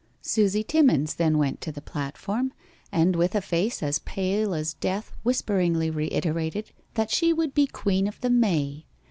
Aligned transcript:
Susie 0.23 0.63
Timmens 0.63 1.13
then 1.13 1.37
went 1.37 1.61
to 1.61 1.71
the 1.71 1.79
platform, 1.79 2.53
and 2.91 3.15
with 3.15 3.35
a 3.35 3.39
face 3.39 3.83
as 3.83 3.99
pale 3.99 4.55
as 4.55 4.73
death 4.73 5.11
whisperingly 5.23 5.91
reiterated 5.91 6.71
that 6.95 7.11
she 7.11 7.31
would 7.31 7.53
be 7.53 7.67
Queen 7.67 8.07
of 8.07 8.19
the 8.21 8.29
May. 8.31 8.87